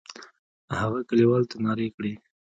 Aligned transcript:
هغه 0.79 0.99
کلیوالو 1.09 1.49
ته 1.51 1.57
نارې 1.65 1.87
کړې. 1.95 2.13